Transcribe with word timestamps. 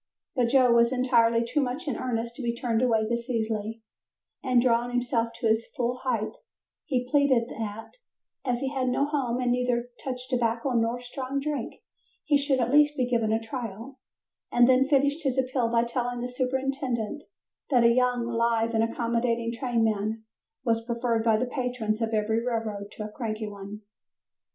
But 0.35 0.45
Joe 0.47 0.71
was 0.73 0.91
entirely 0.91 1.43
too 1.45 1.61
much 1.61 1.87
in 1.87 1.95
earnest 1.95 2.35
to 2.35 2.41
be 2.41 2.55
turned 2.55 2.81
away 2.81 3.05
this 3.07 3.29
easily, 3.29 3.83
and 4.43 4.59
drawing 4.59 4.89
himself 4.89 5.31
to 5.35 5.47
his 5.47 5.67
full 5.77 5.97
height, 5.97 6.31
he 6.85 7.07
pleaded 7.07 7.49
that, 7.49 7.91
as 8.43 8.61
he 8.61 8.69
had 8.73 8.87
no 8.89 9.05
home 9.05 9.39
and 9.39 9.51
neither 9.51 9.91
touched 10.03 10.31
tobacco 10.31 10.71
nor 10.71 10.99
strong 11.01 11.39
drink, 11.39 11.83
he 12.25 12.35
should 12.35 12.59
at 12.59 12.71
least 12.73 12.97
be 12.97 13.07
given 13.11 13.31
a 13.31 13.39
trial, 13.39 13.99
and 14.51 14.67
then 14.67 14.87
finished 14.87 15.21
his 15.21 15.37
appeal 15.37 15.69
by 15.69 15.83
telling 15.83 16.21
the 16.21 16.29
superintendent 16.29 17.21
that 17.69 17.83
a 17.83 17.89
young, 17.93 18.25
live 18.27 18.73
and 18.73 18.83
accommodating 18.83 19.51
trainman 19.53 20.23
was 20.65 20.83
preferred 20.83 21.23
by 21.23 21.37
the 21.37 21.45
patrons 21.45 22.01
of 22.01 22.11
every 22.11 22.43
railroad 22.43 22.89
to 22.89 23.03
a 23.05 23.11
cranky 23.11 23.45
one. 23.45 23.81